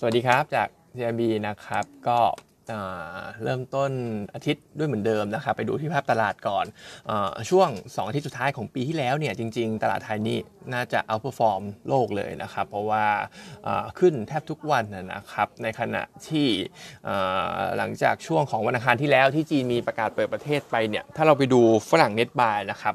[0.00, 2.20] สวัสดีครับจาก CIMB นะครับก็
[3.44, 3.92] เริ่มต้น
[4.34, 7.12] อาทิตย์ด้วยเหมือนเดิมนะครับไปดูที่ภาพตลาดก่อน
[7.50, 10.38] ช่วง 2 อาทิตย์สุดท้ายของปีที่แล้วเนี่ยจริง ๆ ตลาดไทยนี่
[10.74, 13.04] น่าจะ outperform โลกเลยนะครับเพราะว่า
[13.98, 14.84] ขึ้นแทบทุกวัน
[15.14, 16.48] นะครับในขณะที่
[17.76, 21.60] หลังจากช่วงของวันอังคารที่แล้วที่จีนมีประกาศเปิดประเทศไปเนี่ยถ้าเราไปดู
[21.90, 22.94] ฝรั่ง net buy นะครับ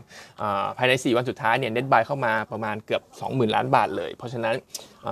[0.77, 4.57] ภายใน 4 วันสุดท้ายเนี่ย net buy เข้ามาประมาณเกือบ 20,000 ล้านบาทเลย เพราะฉะนั้น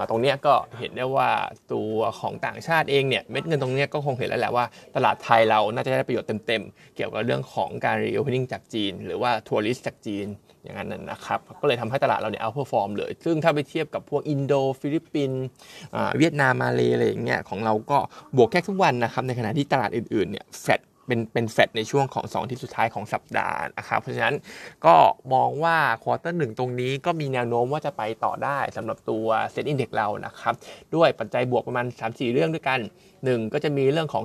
[0.09, 1.29] ตรงนี้ก็เห็นได้ว่า
[1.73, 10.27] ตัวของต่างชาติเองเนี่ยเม็ดเงินตรงนี้ก็คงเห็นแล้วแหละว่า ตลาดไทยเราน่าจะได้ประโยชน์เต็มๆ เกี่ยวกับเรื่องของการ reopening จากจีน หรือว่า tourist จากจีน
[10.63, 15.43] อย่างนั้นนะครับก็เลยทำให้ตลาดเราเนี่ย outperform เลย ซึ่งถ้าไปเทียบกับพวกอินโด ฟิลิปปินส์
[16.17, 17.97] เวียดนามมาเลอะไรอย่างเงี้ยของเราก็
[18.37, 24.35] บวกแทบทุกวันนะครับในขณะที่ตลาดอื่นๆเนี่ยแฟด เป็นเป็นแฟดในช่วงของ2ที่สุดท้ายของสัปดาห์นะครับเพราะฉะนั้น
[24.85, 24.95] ก็
[25.33, 30.53] มองว่าควอเตอร์หนึ่งตรงนี้ก็มีแนวโน้มว่าจะไปต่อได้สำหรับตัวเซ็นอินเด็กเรานะครับ
[30.95, 32.79] ด้วยปัจจัยบวกประมาณ 3-4 เรื่องด้วยกัน
[33.15, 34.23] 1 ก็จะมีเรื่องของ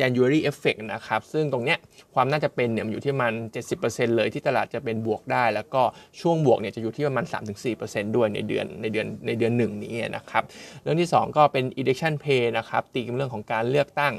[0.00, 1.78] January Effect นะครับซึ่งตรงเนี้ย
[2.14, 3.32] ความน่าจะเป็นเนี่ยอยู่ที่มัน
[3.74, 5.82] 70%เลยที่ตลาดจะเป็นบวกได้ แล้วก็
[6.20, 7.24] ช่วงบวกเนี่ยจะอยู่ที่ประมาณ
[7.70, 10.42] 3-4%ด้วยในเดือนในเดือนในเดือนหนึ่งนี้นะครับ
[10.82, 14.14] เรื่องที่ 2 ก็เป็น election pay นะครับตีมเรื่องของการเลือกตั้ง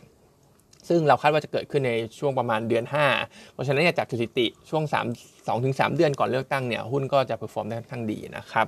[0.87, 2.83] ซึ่งเราคาดว่าจะเกิดขึ้นในช่วงประมาณเดือน
[3.19, 4.95] 5 เพราะฉะนั้นจากสถิติช่วง 3
[5.47, 8.65] 2ถึง3เดือนก่อนเลือกตั้งเนี่ยหุ้นก็จะ perform ได้ค่อนข้างดีนะครับ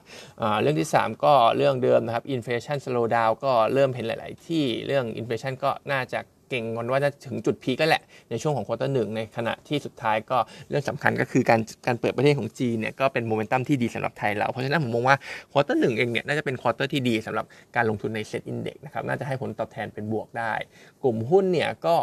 [0.62, 6.20] เรื่องที่ 3 ก็เรื่องเดิมนะครับ inflation slow down ก็เริ่มเห็นหลาย ๆ ที่เรื่อง inflation ก็น่าจะ
[6.52, 10.38] เก็งกันว่าจะถึงจุด peak แหละ ในช่วงของ quarter หนึ่งในขณะที่สุดท้ายก็
[10.70, 15.18] เรื่องสำคัญก็คือการการเปิดประเทศของจีนเนี่ยก็เป็นโมเมนตัมที่ดีสำหรับไทยเรา เพราะฉะนั้นผมมองว่า
[15.52, 20.54] quarter หนึ่งเองเนี่ยน่าจะเป็น quarter ที่ดีสำหรับการลงทุนใน SET Index นะครับน่าจะให้ผลตอบแทนเป็นบวกได้
[21.04, 21.96] กลุ่มหุ้นเนี่ยก็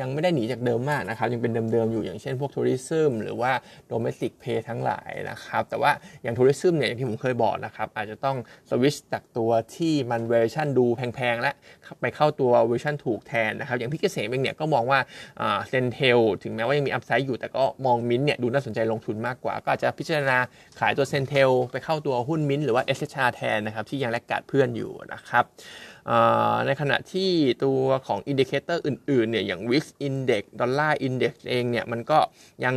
[0.00, 3.52] ยังไม่ได้หนีจากเดิมมากนะครับ ยังเป็นเดิมๆอยู่อย่างเช่นพวก tourism หรือว่า
[3.88, 8.36] domestic play ทั้งหลายนะครับ แต่ว่าอย่าง tourism เนี่ยอย่างที่ผมเคยบอกนะครับ อาจจะต้อง
[8.70, 11.52] สวิชจากตัวที่มันเวอร์ชันดูแพงๆ และ
[12.00, 14.98] ไปเข้าตัวเวอร์ชันถูกแทนนะครับ อย่างพี่เกษมเองเนี่ยก็มองว่า
[15.68, 20.38] CENTEL ถึงแม้ว่ายังมี upside อยู่แต่ก็มองมินเนี่ยดูน่าสนใจลงทุนมากกว่า ก็อาจจะพิจารณา
[20.80, 25.44] ขายตัว CENTEL ไปเข้าตัวหุ้นมินหรือว่า SHR แทนนะครับที่ยัง laggard เพื่อนอยู่นะครับ
[26.66, 27.30] ในขณะที่
[27.64, 32.18] ตัวของ indicator อื่นๆเนี่ยอย่าง VIX Index Dollar Index เองเนี่ยมันก็
[32.64, 32.74] ยัง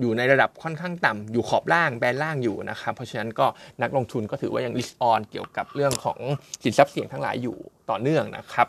[0.00, 3.46] อยู่ในระดับค่อนข้างต่ำอยู่ขอบล่าง band ล่างอยู่นะครับ เพราะฉะนั้นก็
[3.82, 6.18] นักลงทุนก็ถือว่ายัง risk on เกี่ยวกับเรื่องของ
[6.62, 7.56] สินทรัพย์เสี่ยงทั้งหลายอยู่
[7.90, 8.68] ต่อเนื่องนะครับ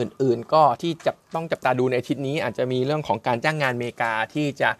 [0.00, 4.70] อื่นๆก็ที่จะต้องจับตาดูในอาทิตย์นี้อาจจะมีเรื่องของการจ้างงานอเมริกาที่จะ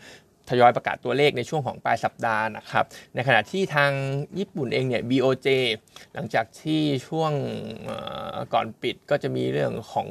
[0.50, 3.92] ทยอยประกาศตัวเลขในช่วงของปลายสัปดาห์นะครับ ในขณะที่ทาง
[4.38, 5.48] ญี่ปุ่นเองเนี่ย BOJ
[6.14, 7.32] หลังจากที่ช่วง
[8.54, 10.08] ก่อนปิดก็จะมีเรื่องของ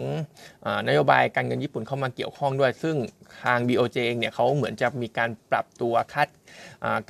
[0.87, 2.95] นโยบายการเงินญี่ปุ่นเข้ามาเกี่ยวข้องด้วย ซึ่ง
[3.43, 6.29] ทาง BOJ เองเนี่ยเขาเหมือนจะมีการปรับตัวคาด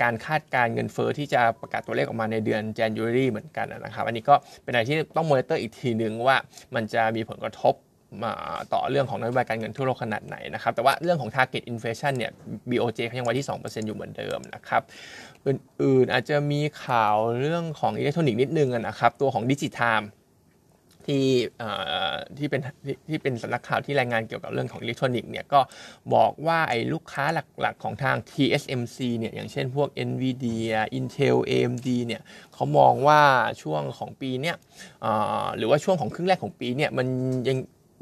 [0.02, 6.36] การคาดการเงินเฟอ้อที่จะประกาศตัวเลขออกมาในเดือน January เหมือนกันนะครับ อันนี้ก็เป็นอะไรที่ต้องมอนิเตอร์อีกทีหนึ่งว่า
[6.74, 7.74] มันจะมีผลกระทบ
[8.72, 12.32] ต่อเรื่องของนโยบายการเงินทั่วโลกขนาดไหนนะครับ แต่ว่าเรื่องของ target inflation เนี่ย
[12.70, 14.82] BOJ ยังไว้ที่ 2%อยู่เหมือนเดิมนะครับ
[15.46, 20.02] อื่นๆอาจจะมีข่าวเรื่องของอิเล็กทรอนิกส์นิดนึงนะครับ ตัวของดิจิทาม
[21.08, 21.26] ที่
[22.38, 22.60] ที่เป็น
[23.08, 25.60] ที่เป็นสำนักข่าวที่รายงานเกี่ยวกับเรื่องของอิเล็กทรอนิกส์เนี่ยก็
[26.14, 27.24] บอกว่าไอ้ลูกค้า
[27.60, 32.22] หลักๆของทาง TSMC เนี่ยอย่างเช่นพวก NVIDIA Intel AMD เนี่ย
[32.54, 33.20] เขามองว่า
[33.62, 34.56] ช่วงของปีเนี่ย
[35.56, 37.06] หรือว่าช่วงของครึ่งแรกของปีเนี่ยมัน
[37.48, 37.58] ยัง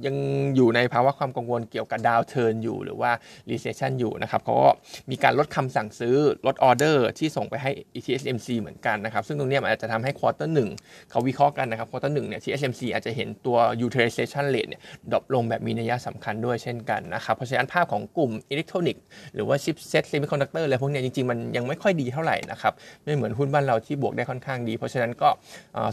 [0.06, 0.16] ยัง
[0.56, 3.10] อยู่ในภาวะความกังวลเกี่ยวกับ downturn อยู่หรือว่า
[3.50, 4.70] recession อยู่นะครับเขาก็
[5.10, 6.16] มีการลดคำสั่งซื้อ
[6.46, 7.70] ลดออเดอร์ที่ส่งไปให้
[8.04, 10.70] TSMC เหมือนกันนะครับ ซึ่งตรงนี้มันอาจจะทำให้ quarter หนึ่ง
[11.10, 22.72] เขาวิเคราะห์กันนะครับ quarter หนึ่งเนี่ย TSMC อาจจะเห็นตัว utilization rate เนี่ย drop ลงแบบมีนัยสำคัญด้วยเช่นกันนะครับ เพราะฉะนั้นภาพของกลุ่มอิเล็กทรอนิกส์หรือว่าชิปเซ็ตเซมิคอนดักเตอร์อะไรพวกนี้จริงๆ มันยังไม่ค่อยดีเท่าไหร่นะครับ
[23.02, 25.28] ไม่เหมือนหุ้นบ้านเราที่บวกได้ค่อนข้างดี เพราะฉะนั้นก็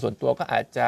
[0.01, 0.87] ส่วนตัวก็อาจจะ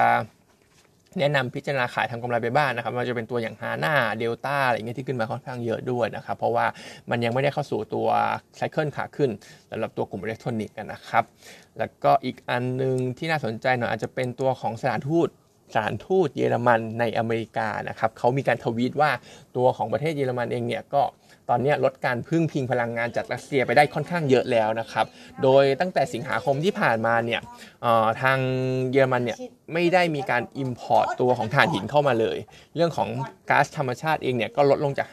[1.20, 6.66] แนะนำพิจารณาขายทำกำไรไปบ้างนะครับมันจะเป็นตัวอย่างฮาน่าเดลต้าอะไรเงี้ยที่ขึ้นมาค่อนข้างเยอะด้วยนะครับ เพราะว่า
[7.10, 8.08] มันยังไม่ได้เข้าสู่ตัว
[8.56, 9.30] cycle ขาขึ้น
[9.72, 11.24] สำหรับตัวกลุ่มอิเล็กทรอนิกส์นะครับ
[11.80, 15.30] แล้วก็อีกอันนึงที่น่าสนใจหน่อยอาจจะเป็นตัวของสถานทูต
[15.74, 19.12] สถานทูตเยอรมันในอเมริกานะครับเขามีการทวีตว่า
[19.56, 21.02] ตัวของประเทศเยอรมันเองเนี่ยก็
[21.50, 25.06] ตอนนี้ลดการพึ่งพิงพลังงานจากรัสเซียไปได้ค่อนข้างเยอะแล้วนะครับ
[25.44, 27.42] โดยตั้งแต่สิงหาคมที่ผ่านมาเนี่ย
[28.22, 28.38] ทาง
[28.92, 29.38] เยอรมันเนี่ย
[29.74, 32.38] ไม่ได้มีการ import ตัวของถ่านหินเข้ามาเลย
[32.76, 33.10] เรื่องของ
[33.50, 35.08] ก๊าซธรรมชาติเองเนี่ยก็ลดลงจาก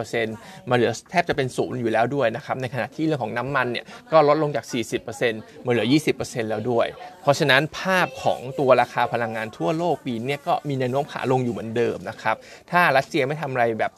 [0.00, 4.64] 55%มาเหลือแทบจะเป็นศูนย์อยู่แล้วด้วยนะครับ ในขณะที่เรื่องของน้ำมันเนี่ยก็ลดลงจาก
[5.10, 5.86] 40%มาเหลือ
[6.18, 6.86] 20%แล้วด้วย
[7.22, 12.36] เพราะฉะนั้นภาพของตัวราคาพลังงานทั่วโลกปีนี้ก็มีแนวโน้มขาลงอยู่เหมือนเดิมนะครับ
[12.70, 13.92] ถ้ารัสเซียไม่ทำอะไรแบบ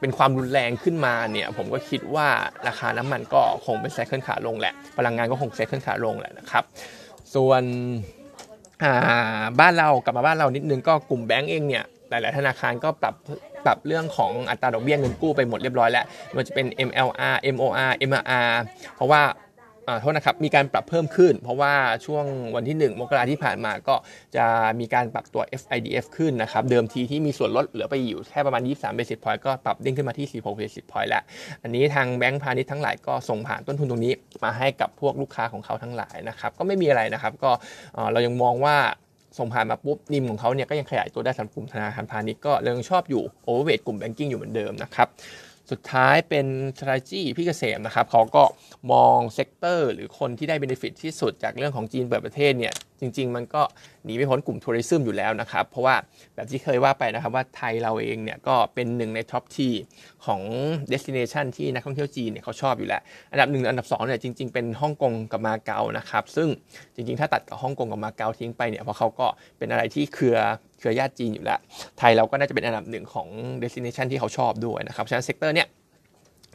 [0.00, 2.28] เป็นความรุนแรงขึ้นมาเนี่ยผมก็คิดว่า
[2.68, 6.64] ราคาน้ำมันก็คงเป็นไซเคิลขาลงแหละ พลังงานก็คงไซเคิลขาลงแหละนะครับ
[7.34, 7.62] ส่วน
[9.60, 13.14] บ้านเรากลับมาบ้านเรานิดนึงก็กลุ่มแบงก์เองเนี่ยหลาย ๆ ธนาคารก็ปรับ
[13.64, 16.04] ปรับเรื่องของอัตราดอกเบี้ยเงินกู้ไปหมดเรียบร้อยแล้ว
[16.36, 18.52] มันจะเป็น MLR MOR MRR
[18.94, 19.22] เพราะว่า
[20.00, 21.72] โทษนะครับมีการปรับเพิ่มขึ้น เพราะว่า
[22.06, 22.24] ช่วง
[22.56, 23.94] วันที่ 1 มกราที่ผ่านมาก็
[24.36, 24.46] จะ
[24.80, 31.22] มีการปรับตัว FIDF ขึ้นนะครับ เดิมทีที่มีส่วนลดเหลือไปอยู่แค่ประมาณ 23 basis point ก็ปรับเด้งขึ้นมาที่ 46 basis point แล้ว
[31.62, 34.12] อันนี้ทางแบงก์พาณิชย์ทั้งหลายก็ส่งผ่านต้นทุนตรงนี้
[34.44, 37.50] มาให้กับพวกลูกค้าของเขาทั้งหลายนะครับ ก็ไม่มีอะไรนะครับ ก็
[38.12, 38.76] เรายังมองว่า
[39.38, 45.08] ส่งผ่านมาปุ๊บ NIM ของเขาเนี่ยก็ยังขยายตัวได้สำหรับกลุ่มธนาคารพาณิชย์ก็ยังชอบอยู่ overweight กลุ่ม banking อยู่เหมือนเดิมนะครับ
[45.70, 46.46] สุดท้ายเป็น
[46.78, 48.44] strategy พี่เกษมนะครับเขาก็
[48.92, 53.62] มอง sector หรือคนที่ได้ benefit ที่สุดจากเรื่องของจีนเปิดประเทศเนี่ย จริง ๆ มันก็
[54.04, 55.94] หนีไม่พ้นกลุ่ม tourism อยู่แล้วนะครับ เพราะว่า
[56.34, 59.68] แบบที่เคยว่าไปนะครับว่าไทยเราเองเนี่ยก็เป็นหนึ่งใน top three
[60.26, 60.40] ของ
[60.88, 63.02] destination ที่นักท่องเที่ยวจีนเนี่ยเขาชอบอยู่แล้ว
[63.32, 66.48] อันดับหนึ่งอันดับ2เนี่ยจริง ๆ เป็นฮ่องกงกับมาเก๊านะครับ ซึ่ง
[66.94, 69.26] จริง ๆ ถ้าตัดกับฮ่องกงกับมาเก๊าทิ้งไปเนี่ยเพราะเขาก็
[69.58, 70.36] เป็นอะไรที่เครือ
[70.78, 71.58] เครือญาติจีนอยู่แล้ว
[71.98, 73.28] ไทยเราก็น่าจะเป็นอันดับหนึ่งของ
[73.60, 75.68] destination ที่เขาชอบด้วยนะครับฉะนั้น sector เนี่ย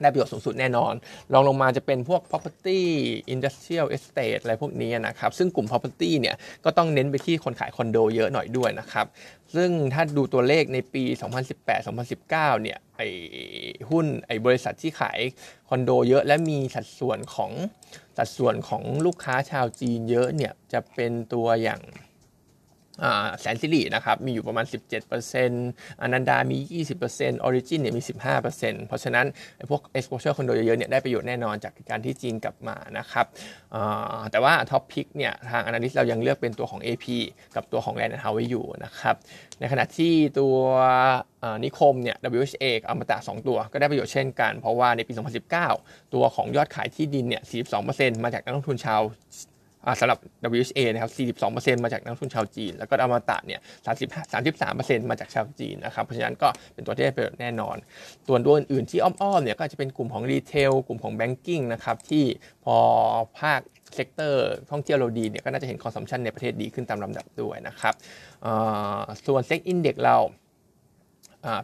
[0.02, 0.94] ได้ประโยชน์สูงสุดแน่นอน
[1.34, 2.80] รองลงมาจะเป็นพวก property
[3.34, 6.36] industrial estate อะไรพวกนี้นะครับ ซึ่งกลุ่ม property เนี่ย
[6.66, 9.06] ก็ต้องเน้นไปที่คนขายคอนโดเยอะหน่อยด้วยนะครับ
[9.56, 11.04] ซึ่งถ้าดูตัวเลขในปี
[11.68, 12.30] 2018-2019
[12.62, 13.02] เนี่ยไอ
[13.90, 15.20] หุ้นไอบริษัทที่ขาย
[15.70, 17.52] คอนโดเยอะ และมีสัดส่วนของ
[18.18, 21.82] สัดส่วนของลูกค้าชาวจีนเยอะเนี่ยจะเป็นตัวอย่าง
[23.40, 24.66] แสนสิรินะครับมีอยู่ประมาณ
[25.34, 26.58] 17%อนันดามี
[27.08, 28.02] 20% Origin เนี่ยมี
[28.44, 29.26] 15%เพราะฉะนั้น
[29.70, 33.26] พวก exposure คอนโดเยอะๆเนี่ยได้ประโยชน์แน่นอนจากการที่จีนกลับมานะครับ
[34.32, 37.06] แต่ว่าท็อปพิกเนี่ยทาง analyst เรายังเลือกเป็นตัวของ AP
[37.56, 39.16] กับตัวของ Land House ไว้อยู่นะครับ
[39.60, 40.56] ในขณะที่ตัว
[41.64, 45.14] นิคมเนี่ย WHA กับอมตะ 2 ตัวก็ได้ประโยชน์เช่นกัน เพราะว่าในปี
[45.64, 47.44] 2019 ตัวของยอดขายที่ดินเนี่ย
[47.84, 49.02] 42%มาจากนักลงทุนชาว
[50.00, 50.20] สำหรับ
[50.54, 51.12] WHA นะครับ
[51.48, 57.78] 42%มาจากนักทุนชาวจีน แล้วก็อมตะเนี่ย35 33%มาจากชาวจีนนะครับ เพราะฉะนั้นก็เป็นตัวที่ได้ประโยชน์แน่นอน
[58.28, 62.24] ตัวตัวอื่นๆที่อ้อมๆเนี่ยก็จะเป็นกลุ่มของ retail กลุ่มของ banking นะครับ ที่
[62.64, 62.78] พอ
[63.40, 63.60] ภาค
[63.96, 67.94] sector ท่องเที่ยวเราดีเนี่ยก็น่าจะเห็น consumption ในประเทศดีขึ้นตามลำดับด้วยนะครับ
[69.26, 70.18] ส่วน SET Index เรา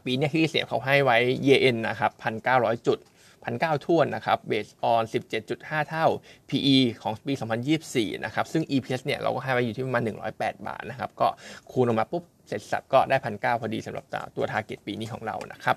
[0.05, 2.11] ปีนี้ที่เฮียเขาให้ไว้เยเอ็นนะครับ
[2.49, 2.97] 1,900 จุด
[3.45, 5.01] พันเก้าถ้วนนะครับ based on
[5.45, 6.06] 17.5 เท่า
[6.50, 7.34] PE ของปี
[7.78, 10.04] 2024 นะครับ ซึ่ง EPS เนี่ยเราก็ให้ไว้อยู่ที่ประมาณ
[10.34, 11.28] 108 บาทนะครับ ก็
[11.72, 14.06] คูณออกมาปุ๊บ เสร็จสับก็ได้พันเก้าพอดีสำหรับ
[14.36, 15.75] ตัว target ปีนี้ของเรานะครับ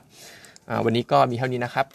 [0.85, 1.87] วันนี้ก็มีเท่านี้นะครับ